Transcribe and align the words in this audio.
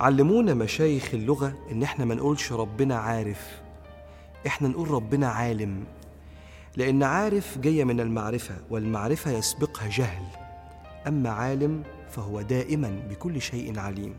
علمونا 0.00 0.54
مشايخ 0.54 1.14
اللغة 1.14 1.54
إن 1.72 1.82
إحنا 1.82 2.04
ما 2.04 2.14
نقولش 2.14 2.52
ربنا 2.52 2.96
عارف. 2.96 3.62
إحنا 4.46 4.68
نقول 4.68 4.90
ربنا 4.90 5.28
عالم 5.28 5.84
لأن 6.76 7.02
عارف 7.02 7.58
جاية 7.58 7.84
من 7.84 8.00
المعرفة 8.00 8.54
والمعرفة 8.70 9.30
يسبقها 9.30 9.88
جهل. 9.88 10.24
أما 11.06 11.30
عالم 11.30 11.82
فهو 12.10 12.40
دائما 12.42 13.02
بكل 13.10 13.40
شيء 13.40 13.78
عليم. 13.78 14.14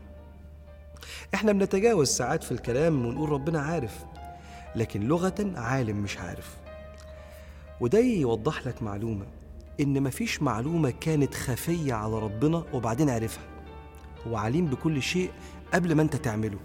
إحنا 1.34 1.52
بنتجاوز 1.52 2.08
ساعات 2.08 2.44
في 2.44 2.52
الكلام 2.52 3.06
ونقول 3.06 3.28
ربنا 3.28 3.60
عارف 3.60 4.04
لكن 4.76 5.00
لغة 5.08 5.52
عالم 5.56 5.96
مش 5.96 6.18
عارف. 6.18 6.56
وده 7.80 7.98
يوضح 7.98 8.66
لك 8.66 8.82
معلومة 8.82 9.26
إن 9.80 10.02
مفيش 10.02 10.42
معلومة 10.42 10.90
كانت 11.00 11.34
خفية 11.34 11.94
على 11.94 12.18
ربنا 12.18 12.64
وبعدين 12.72 13.10
عرفها 13.10 13.44
هو 14.26 14.36
عليم 14.36 14.66
بكل 14.66 15.02
شيء 15.02 15.30
قبل 15.74 15.94
ما 15.94 16.02
أنت 16.02 16.16
تعمله. 16.16 16.58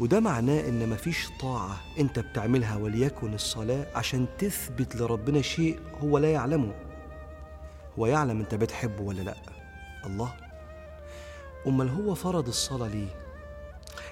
وده 0.00 0.20
معناه 0.20 0.68
إن 0.68 0.88
مفيش 0.88 1.28
طاعة 1.40 1.76
أنت 1.98 2.18
بتعملها 2.18 2.76
وليكن 2.76 3.34
الصلاة 3.34 3.86
عشان 3.94 4.26
تثبت 4.38 4.96
لربنا 4.96 5.42
شيء 5.42 5.78
هو 6.02 6.18
لا 6.18 6.32
يعلمه. 6.32 6.74
هو 7.98 8.06
يعلم 8.06 8.40
أنت 8.40 8.54
بتحبه 8.54 9.02
ولا 9.02 9.22
لأ. 9.22 9.36
الله. 10.06 10.32
أمال 11.66 11.88
هو 11.88 12.14
فرض 12.14 12.48
الصلاة 12.48 12.88
ليه؟ 12.88 13.08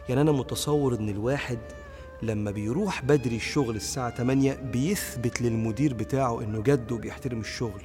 يعني 0.09 0.20
أنا 0.20 0.33
متصور 0.33 0.94
إن 0.94 1.09
الواحد 1.09 1.59
لما 2.22 2.50
بيروح 2.50 3.05
بدري 3.05 3.37
الشغل 3.37 3.77
الساعة 3.77 4.11
8 4.11 4.53
بيثبت 4.55 5.42
للمدير 5.42 5.94
بتاعه 5.94 6.41
إنه 6.42 6.62
جد 6.62 6.92
وبيحترم 6.92 7.41
الشغل. 7.41 7.83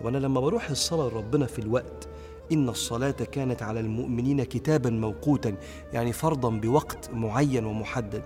طب 0.00 0.06
أنا 0.06 0.18
لما 0.18 0.40
بروح 0.40 0.70
الصلاة 0.70 1.08
لربنا 1.08 1.46
في 1.46 1.58
الوقت 1.58 2.08
إن 2.52 2.68
الصلاة 2.68 3.10
كانت 3.10 3.62
على 3.62 3.80
المؤمنين 3.80 4.42
كتابا 4.44 4.90
موقوتا 4.90 5.56
يعني 5.92 6.12
فرضا 6.12 6.50
بوقت 6.50 7.10
معين 7.10 7.64
ومحدد. 7.64 8.22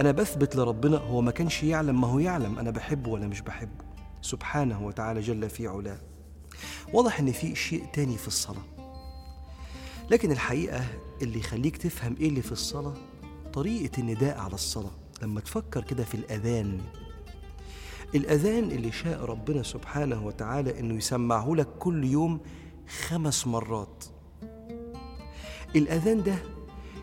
أنا 0.00 0.10
بثبت 0.10 0.56
لربنا 0.56 0.96
هو 0.96 1.20
ما 1.20 1.30
كانش 1.30 1.62
يعلم 1.62 2.00
ما 2.00 2.08
هو 2.08 2.18
يعلم 2.18 2.58
أنا 2.58 2.70
بحبه 2.70 3.10
ولا 3.10 3.26
مش 3.26 3.40
بحبه. 3.40 3.84
سبحانه 4.22 4.86
وتعالى 4.86 5.20
جل 5.20 5.50
في 5.50 5.66
علاه. 5.68 5.98
واضح 6.92 7.20
إن 7.20 7.32
في 7.32 7.54
شيء 7.54 7.84
تاني 7.92 8.16
في 8.16 8.28
الصلاة. 8.28 8.64
لكن 10.10 10.32
الحقيقة 10.32 10.84
اللي 11.22 11.38
يخليك 11.38 11.76
تفهم 11.76 12.16
إيه 12.20 12.28
اللي 12.28 12.42
في 12.42 12.52
الصلاة 12.52 12.94
طريقة 13.52 14.00
النداء 14.00 14.38
على 14.38 14.54
الصلاة. 14.54 14.92
لما 15.22 15.40
تفكر 15.40 15.84
كده 15.84 16.04
في 16.04 16.14
الأذان 16.14 16.80
الأذان 18.14 18.64
اللي 18.70 18.92
شاء 18.92 19.24
ربنا 19.24 19.62
سبحانه 19.62 20.26
وتعالى 20.26 20.80
إنه 20.80 20.94
يسمعه 20.94 21.54
لك 21.54 21.68
كل 21.78 22.04
يوم 22.04 22.40
خمس 22.88 23.46
مرات. 23.46 24.04
الأذان 25.76 26.22
ده 26.22 26.36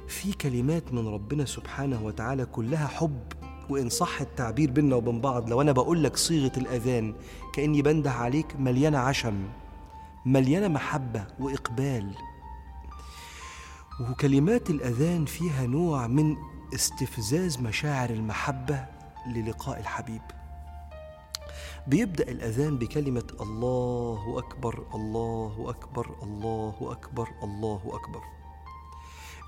فيه 0.07 0.33
كلمات 0.33 0.93
من 0.93 1.07
ربنا 1.07 1.45
سبحانه 1.45 2.05
وتعالى 2.05 2.45
كلها 2.45 2.87
حب 2.87 3.23
وإن 3.69 3.89
صح 3.89 4.21
التعبير 4.21 4.71
بيننا 4.71 4.95
وبين 4.95 5.21
بعض 5.21 5.49
لو 5.49 5.61
أنا 5.61 5.71
بقول 5.71 6.03
لك 6.03 6.17
صيغة 6.17 6.51
الأذان 6.57 7.15
كأني 7.53 7.81
بنده 7.81 8.11
عليك 8.11 8.55
مليانة 8.59 8.97
عشم 8.97 9.49
مليانة 10.25 10.67
محبة 10.67 11.27
وإقبال. 11.39 12.15
وكلمات 14.09 14.69
الأذان 14.69 15.25
فيها 15.25 15.65
نوع 15.65 16.07
من 16.07 16.35
استفزاز 16.73 17.59
مشاعر 17.59 18.09
المحبة 18.09 18.85
للقاء 19.27 19.79
الحبيب. 19.79 20.21
بيبدأ 21.87 22.31
الأذان 22.31 22.77
بكلمة 22.77 23.23
الله 23.41 24.35
أكبر 24.37 24.83
الله 24.93 25.65
أكبر 25.69 26.15
الله 26.23 26.75
أكبر 26.81 27.29
الله 27.43 27.81
أكبر. 27.85 28.21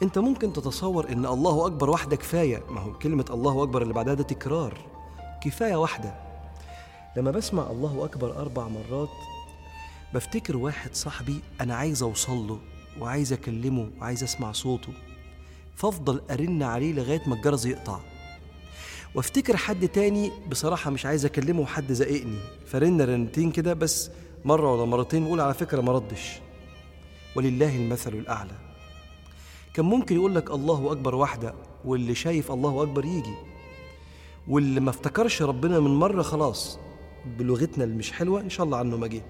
أنت 0.04 0.18
ممكن 0.18 0.54
تتصور 0.54 1.10
إن 1.10 1.26
الله 1.26 1.66
أكبر 1.68 1.90
واحدة 1.90 2.16
كفاية. 2.16 2.64
ما 2.70 2.82
هو 2.82 2.94
كلمة 2.94 3.26
الله 3.30 3.64
أكبر 3.64 3.82
اللي 3.82 3.94
بعدها 3.94 4.14
ده 4.14 4.24
تكرار. 4.24 4.78
كفاية 5.42 5.76
واحدة. 5.76 6.16
لما 7.18 7.32
بسمع 7.32 7.72
الله 7.72 8.06
أكبر 8.06 8.38
أربع 8.38 8.68
مرات 8.68 9.10
بفتكر 10.14 10.58
واحد 10.58 10.96
صاحبي 10.96 11.42
أنا 11.62 11.76
عايز 11.76 12.04
أوصل 12.04 12.48
له 12.48 12.60
وعايز 13.00 13.34
أكلمه 13.34 13.90
وعايز 14.00 14.24
أسمع 14.24 14.52
صوته. 14.52 14.94
فأفضل 15.76 16.22
أرن 16.32 16.64
عليه 16.64 16.94
لغاية 16.94 17.22
ما 17.28 17.36
الجرس 17.36 17.66
يقطع. 17.66 18.00
وافتكر 19.16 19.58
حد 19.58 19.88
تاني 19.88 20.32
بصراحة 20.52 20.92
مش 20.92 21.06
عايز 21.06 21.26
أكلمه 21.26 21.62
وحد 21.62 21.94
زقني 21.94 22.38
فرن 22.66 23.02
رنتين 23.02 23.52
كده 23.52 23.74
بس 23.74 24.10
مرة 24.46 24.74
ولا 24.74 24.86
مرتين 24.86 25.24
بقول 25.26 25.40
على 25.42 25.54
فكرة 25.54 25.82
ما 25.82 25.92
ردش. 25.92 26.40
ولله 27.36 27.76
المثل 27.76 28.14
الأعلى. 28.14 28.52
كان 29.74 29.86
ممكن 29.86 30.16
يقول 30.16 30.36
لك 30.36 30.52
الله 30.52 30.92
أكبر 30.92 31.16
واحدة 31.16 31.54
واللي 31.86 32.16
شايف 32.16 32.52
الله 32.52 32.84
أكبر 32.84 33.06
يجي. 33.06 33.36
واللي 34.48 34.80
ما 34.80 34.90
افتكرش 34.90 35.42
ربنا 35.42 35.80
من 35.80 35.92
مرة 35.96 36.22
خلاص 36.22 36.80
بلغتنا 37.40 37.84
اللي 37.84 37.96
مش 37.96 38.12
حلوة 38.12 38.42
إن 38.42 38.50
شاء 38.50 38.66
الله 38.66 38.78
عنه 38.78 38.98
ما 38.98 39.08
جه. 39.08 39.22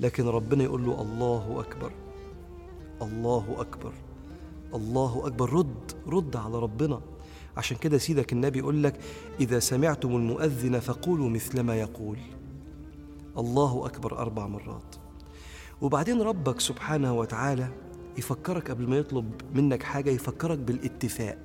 لكن 0.00 0.26
ربنا 0.26 0.64
يقول 0.64 0.84
له 0.86 1.02
الله 1.02 1.60
أكبر. 1.60 1.92
الله 3.02 3.56
أكبر. 3.58 3.92
الله 4.74 5.22
أكبر. 5.26 5.52
رد 5.52 5.92
رد 6.06 6.36
على 6.36 6.58
ربنا. 6.58 7.00
عشان 7.56 7.76
كده 7.76 7.98
سيدك 7.98 8.32
النبي 8.32 8.58
يقول 8.58 8.82
لك 8.82 9.00
إذا 9.40 9.58
سمعتم 9.58 10.16
المؤذن 10.16 10.80
فقولوا 10.80 11.28
مثل 11.28 11.60
ما 11.60 11.76
يقول. 11.76 12.18
الله 13.38 13.86
أكبر 13.86 14.18
أربع 14.18 14.46
مرات. 14.46 14.96
وبعدين 15.80 16.22
ربك 16.22 16.60
سبحانه 16.60 17.14
وتعالى 17.14 17.68
يفكرك 18.18 18.70
قبل 18.70 18.88
ما 18.88 18.96
يطلب 18.96 19.32
منك 19.54 19.82
حاجة 19.82 20.10
يفكرك 20.10 20.58
بالاتفاق 20.58 21.38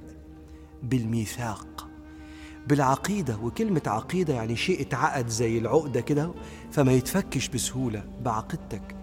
بالميثاق 0.84 1.88
بالعقيدة. 2.68 3.38
وكلمة 3.38 3.82
عقيدة 3.88 4.34
يعني 4.34 4.56
شيء 4.56 4.82
اتعقد 4.82 5.28
زي 5.28 5.58
العقدة 5.58 6.02
كده 6.02 6.32
فما 6.72 6.92
يتفكش 6.92 7.48
بسهولة 7.48 8.04
بعقيدتك. 8.22 8.96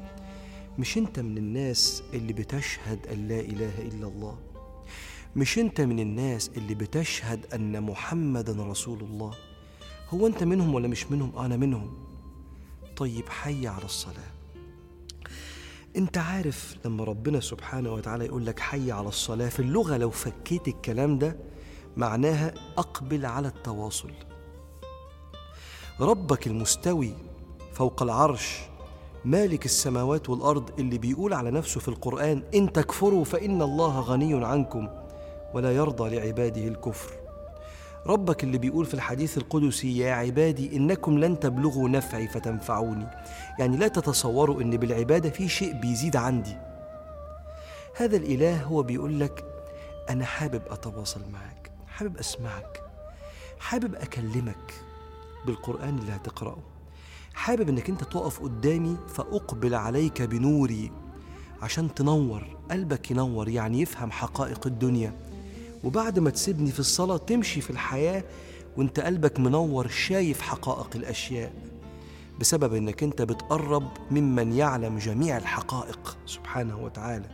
مش 0.78 0.98
أنت 0.98 1.20
من 1.20 1.38
الناس 1.38 2.02
اللي 2.14 2.32
بتشهد 2.32 3.06
أن 3.06 3.28
لا 3.28 3.40
إله 3.40 3.78
إلا 3.78 4.08
الله؟ 4.08 4.38
مش 5.36 5.58
انت 5.58 5.80
من 5.80 6.00
الناس 6.00 6.50
اللي 6.56 6.74
بتشهد 6.74 7.46
أن 7.54 7.82
محمدا 7.82 8.52
رسول 8.62 9.00
الله؟ 9.00 9.30
هو 10.10 10.26
انت 10.26 10.42
منهم 10.42 10.74
ولا 10.74 10.88
مش 10.88 11.10
منهم؟ 11.10 11.38
أنا 11.38 11.56
منهم. 11.56 11.94
طيب 12.96 13.28
حي 13.28 13.66
على 13.66 13.84
الصلاة. 13.84 14.30
انت 15.96 16.18
عارف 16.18 16.76
لما 16.84 17.04
ربنا 17.04 17.40
سبحانه 17.40 17.92
وتعالى 17.92 18.24
يقول 18.26 18.46
لك 18.46 18.60
حي 18.60 18.92
على 18.92 19.08
الصلاة 19.08 19.48
في 19.48 19.60
اللغة 19.60 19.96
لو 19.96 20.10
فكيت 20.10 20.68
الكلام 20.68 21.18
ده 21.18 21.36
معناها 21.96 22.54
أقبل 22.78 23.26
على 23.26 23.48
التواصل. 23.48 24.10
ربك 26.00 26.46
المستوي 26.46 27.14
فوق 27.72 28.02
العرش 28.02 28.58
مالك 29.24 29.64
السماوات 29.64 30.30
والأرض 30.30 30.80
اللي 30.80 30.98
بيقول 30.98 31.32
على 31.34 31.50
نفسه 31.50 31.80
في 31.80 31.88
القرآن 31.88 32.42
إن 32.54 32.72
تكفروا 32.72 33.24
فإن 33.24 33.62
الله 33.62 34.00
غني 34.00 34.44
عنكم. 34.44 34.88
ولا 35.54 35.72
يرضى 35.72 36.16
لعباده 36.16 36.68
الكفر. 36.68 37.12
ربك 38.06 38.44
اللي 38.44 38.58
بيقول 38.58 38.86
في 38.86 38.94
الحديث 38.94 39.38
القدسي 39.38 39.98
يا 39.98 40.14
عبادي 40.14 40.76
إنكم 40.76 41.18
لن 41.18 41.40
تبلغوا 41.40 41.88
نفعي 41.88 42.28
فتنفعوني. 42.28 43.06
يعني 43.58 43.76
لا 43.76 43.88
تتصوروا 43.88 44.62
إن 44.62 44.76
بالعبادة 44.76 45.30
في 45.30 45.48
شيء 45.48 45.72
بيزيد 45.72 46.16
عندي. 46.16 46.56
هذا 47.96 48.16
الإله 48.16 48.62
هو 48.62 48.82
بيقول 48.82 49.20
لك 49.20 49.44
أنا 50.10 50.24
حابب 50.24 50.62
أتواصل 50.70 51.20
معك 51.32 51.70
حابب 51.88 52.16
أسمعك 52.16 52.82
حابب 53.58 53.94
أكلمك 53.94 54.74
بالقرآن 55.46 55.98
اللي 55.98 56.12
هتقرأه 56.12 56.58
حابب 57.34 57.68
إنك 57.68 57.88
أنت 57.88 58.04
تقف 58.04 58.40
قدامي 58.42 58.96
فأقبل 59.08 59.74
عليك 59.74 60.22
بنوري 60.22 60.92
عشان 61.62 61.94
تنور 61.94 62.56
قلبك 62.70 63.10
ينور 63.10 63.48
يعني 63.48 63.80
يفهم 63.80 64.10
حقائق 64.10 64.66
الدنيا. 64.66 65.12
وبعد 65.84 66.18
ما 66.18 66.30
تسيبني 66.30 66.70
في 66.70 66.80
الصلاة 66.80 67.16
تمشي 67.16 67.60
في 67.60 67.70
الحياة 67.70 68.24
وانت 68.76 69.00
قلبك 69.00 69.40
منور 69.40 69.88
شايف 69.88 70.40
حقائق 70.40 70.90
الأشياء 70.94 71.52
بسبب 72.40 72.74
إنك 72.74 73.02
انت 73.02 73.22
بتقرب 73.22 73.88
ممن 74.10 74.52
يعلم 74.52 74.98
جميع 74.98 75.36
الحقائق 75.36 76.16
سبحانه 76.26 76.78
وتعالى. 76.78 77.28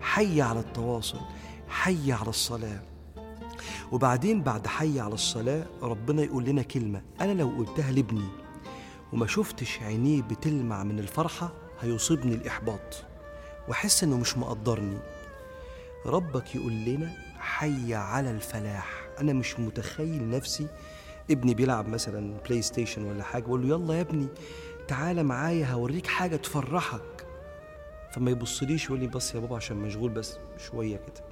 حي 0.00 0.42
على 0.42 0.60
التواصل 0.60 1.20
حي 1.68 2.12
على 2.12 2.28
الصلاة. 2.28 2.80
وبعدين 3.92 4.42
بعد 4.42 4.66
حي 4.66 5.00
على 5.00 5.14
الصلاة 5.14 5.66
ربنا 5.82 6.22
يقول 6.22 6.44
لنا 6.44 6.62
كلمة 6.62 7.02
أنا 7.20 7.32
لو 7.32 7.48
قلتها 7.48 7.92
لابني 7.92 8.28
وما 9.12 9.26
شفتش 9.26 9.78
عينيه 9.82 10.22
بتلمع 10.22 10.84
من 10.84 10.98
الفرحة 10.98 11.52
هيصيبني 11.80 12.34
الإحباط. 12.34 13.04
وأحس 13.68 14.04
إنه 14.04 14.16
مش 14.18 14.38
مقدرني. 14.38 14.98
ربك 16.08 16.54
يقول 16.54 16.72
لنا 16.72 17.12
حي 17.38 17.94
على 17.94 18.30
الفلاح. 18.30 19.08
أنا 19.20 19.32
مش 19.32 19.60
متخيل 19.60 20.30
نفسي 20.30 20.66
ابني 21.30 21.54
بيلعب 21.54 21.88
مثلا 21.88 22.38
بلاي 22.48 22.62
ستيشن 22.62 23.04
ولا 23.04 23.22
حاجة 23.22 23.42
بقول 23.42 23.62
له 23.62 23.68
يلا 23.68 23.94
يا 23.94 24.00
ابني 24.00 24.28
تعالى 24.88 25.22
معايا 25.22 25.66
هوريك 25.66 26.06
حاجة 26.06 26.36
تفرحك. 26.36 27.26
فما 28.12 28.30
يبصليش 28.30 28.84
يقول 28.84 29.00
لي 29.00 29.06
بس 29.06 29.34
يا 29.34 29.40
بابا 29.40 29.56
عشان 29.56 29.76
مشغول 29.76 30.10
بس 30.10 30.38
شوية 30.58 30.96
كده. 30.96 31.24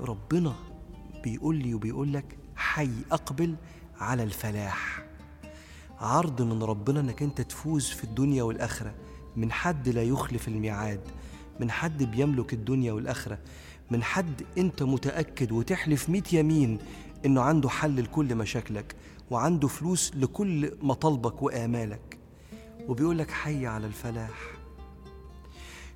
ربنا 0.00 0.54
بيقول 1.24 1.56
لي 1.56 1.74
وبيقول 1.74 2.12
لك 2.12 2.38
حي 2.56 2.90
أقبل 3.12 3.56
على 4.00 4.22
الفلاح. 4.22 5.04
عرض 6.00 6.42
من 6.42 6.62
ربنا 6.62 7.00
إنك 7.00 7.22
أنت 7.22 7.40
تفوز 7.40 7.90
في 7.90 8.04
الدنيا 8.04 8.42
والآخرة. 8.42 8.94
من 9.36 9.52
حد 9.52 9.88
لا 9.88 10.02
يخلف 10.02 10.48
الميعاد. 10.48 11.00
من 11.60 11.70
حد 11.70 12.02
بيملك 12.02 12.52
الدنيا 12.52 12.92
والآخرة 12.92 13.38
من 13.90 14.02
حد 14.02 14.42
أنت 14.58 14.82
متأكد 14.82 15.52
وتحلف 15.52 16.08
ميت 16.08 16.32
يمين 16.32 16.78
إنه 17.26 17.40
عنده 17.40 17.68
حل 17.68 18.02
لكل 18.02 18.34
مشاكلك 18.34 18.96
وعنده 19.30 19.68
فلوس 19.68 20.12
لكل 20.16 20.72
مطالبك 20.82 21.42
وآمالك. 21.42 22.18
وبيقول 22.88 23.18
لك 23.18 23.30
حي 23.30 23.66
على 23.66 23.86
الفلاح. 23.86 24.58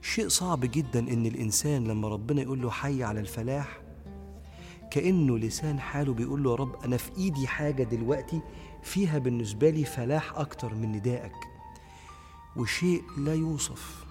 شيء 0.02 0.28
صعب 0.28 0.60
جدا 0.60 0.98
إن 0.98 1.26
الإنسان 1.26 1.84
لما 1.84 2.08
ربنا 2.08 2.42
يقول 2.42 2.62
له 2.62 2.70
حي 2.70 3.04
على 3.04 3.20
الفلاح 3.20 3.80
كأنه 4.90 5.38
لسان 5.38 5.80
حاله 5.80 6.14
بيقول 6.14 6.42
له 6.42 6.50
يا 6.50 6.56
رب 6.56 6.84
أنا 6.84 6.96
في 6.96 7.10
إيدي 7.18 7.46
حاجة 7.46 7.82
دلوقتي 7.82 8.40
فيها 8.82 9.18
بالنسبة 9.18 9.70
لي 9.70 9.84
فلاح 9.84 10.32
أكتر 10.38 10.74
من 10.74 10.92
ندائك. 10.92 11.32
وشيء 12.56 13.02
لا 13.18 13.34
يوصف. 13.34 14.04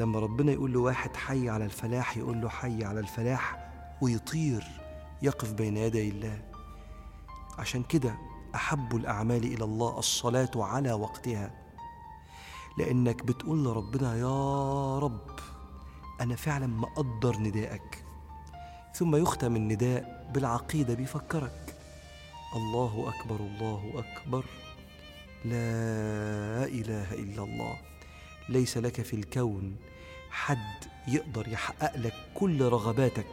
لما 0.00 0.18
ربنا 0.18 0.52
يقول 0.52 0.72
له 0.72 0.80
واحد 0.80 1.16
حي 1.16 1.48
على 1.48 1.64
الفلاح 1.64 2.16
يقول 2.16 2.40
له 2.40 2.48
حي 2.48 2.84
على 2.84 3.00
الفلاح 3.00 3.72
ويطير 4.02 4.64
يقف 5.22 5.52
بين 5.52 5.76
يدي 5.76 6.08
الله. 6.08 6.42
عشان 7.58 7.82
كده 7.82 8.14
أحب 8.54 8.96
الأعمال 8.96 9.44
إلى 9.44 9.64
الله 9.64 9.98
الصلاة 9.98 10.50
على 10.56 10.92
وقتها. 10.92 11.50
لأنك 12.78 13.24
بتقول 13.24 13.64
لربنا 13.64 14.16
يا 14.16 14.98
رب 14.98 15.30
أنا 16.20 16.36
فعلا 16.36 16.66
مقدر 16.66 17.36
ندائك. 17.36 18.04
ثم 18.94 19.16
يختم 19.16 19.56
النداء 19.56 20.30
بالعقيدة 20.34 20.94
بيفكرك. 20.94 21.76
الله 22.56 23.12
أكبر 23.14 23.36
الله 23.36 23.92
أكبر 23.94 24.44
لا 25.44 26.64
إله 26.64 27.14
إلا 27.14 27.42
الله. 27.42 27.91
ليس 28.48 28.78
لك 28.78 29.02
في 29.02 29.14
الكون 29.14 29.76
حد 30.30 30.84
يقدر 31.08 31.48
يحقق 31.48 31.96
لك 31.96 32.14
كل 32.34 32.62
رغباتك 32.62 33.26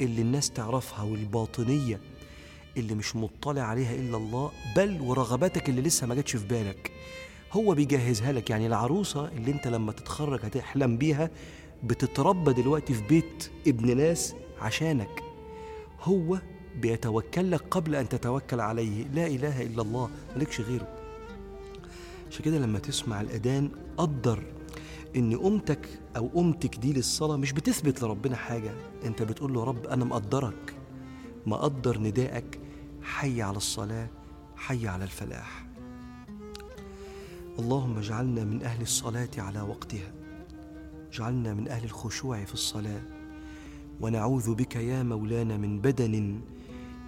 اللي 0.00 0.22
الناس 0.22 0.50
تعرفها 0.50 1.02
والباطنية 1.02 2.00
اللي 2.76 2.94
مش 2.94 3.16
مطلع 3.16 3.62
عليها 3.62 3.94
إلا 3.94 4.16
الله 4.16 4.50
بل 4.76 5.00
ورغباتك 5.00 5.68
اللي 5.68 5.80
لسه 5.82 6.06
ما 6.06 6.14
جاتش 6.14 6.36
في 6.36 6.46
بالك. 6.46 6.90
هو 7.52 7.74
بيجهزها 7.74 8.32
لك. 8.32 8.50
يعني 8.50 8.66
العروسة 8.66 9.28
اللي 9.28 9.50
انت 9.52 9.68
لما 9.68 9.92
تتخرج 9.92 10.40
هتحلم 10.44 10.96
بيها 10.96 11.30
بتتربى 11.84 12.52
دلوقتي 12.52 12.94
في 12.94 13.02
بيت 13.02 13.50
ابن 13.66 13.96
ناس 13.96 14.34
عشانك. 14.60 15.22
هو 16.00 16.38
بيتوكل 16.76 17.50
لك 17.50 17.62
قبل 17.70 17.94
أن 17.94 18.08
تتوكل 18.08 18.60
عليه. 18.60 19.04
لا 19.04 19.26
إله 19.26 19.62
إلا 19.62 19.82
الله. 19.82 20.10
مالكش 20.36 20.60
غيره. 20.60 21.01
عشان 22.32 22.44
كده 22.44 22.58
لما 22.58 22.78
تسمع 22.78 23.20
الأذان 23.20 23.70
قدر 23.96 24.42
إن 25.16 25.36
قومتك 25.36 25.88
أو 26.16 26.28
قومتك 26.28 26.76
دي 26.76 26.92
للصلاة 26.92 27.36
مش 27.36 27.52
بتثبت 27.52 28.02
لربنا 28.02 28.36
حاجة. 28.36 28.72
أنت 29.04 29.22
بتقول 29.22 29.54
له 29.54 29.64
رب 29.64 29.86
أنا 29.86 30.04
مقدرك. 30.04 30.74
مقدر 31.46 31.98
ندائك. 31.98 32.60
حي 33.02 33.42
على 33.42 33.56
الصلاة. 33.56 34.08
حي 34.56 34.88
على 34.88 35.04
الفلاح. 35.04 35.66
اللهم 37.58 37.98
اجعلنا 37.98 38.44
من 38.44 38.62
أهل 38.62 38.82
الصلاة 38.82 39.30
على 39.38 39.60
وقتها. 39.60 40.12
اجعلنا 41.12 41.54
من 41.54 41.68
أهل 41.68 41.84
الخشوع 41.84 42.44
في 42.44 42.54
الصلاة. 42.54 43.02
ونعوذ 44.00 44.54
بك 44.54 44.76
يا 44.76 45.02
مولانا 45.02 45.56
من 45.56 45.80
بدن 45.80 46.40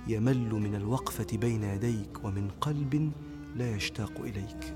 يمل 0.09 0.51
من 0.55 0.75
الوقفة 0.75 1.27
بين 1.33 1.63
يديك 1.63 2.25
ومن 2.25 2.51
قلب 2.61 3.13
لا 3.55 3.77
يشتاق 3.77 4.21
إليك. 4.21 4.75